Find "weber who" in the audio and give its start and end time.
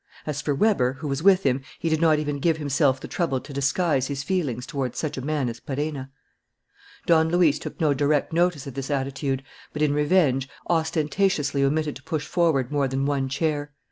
0.55-1.07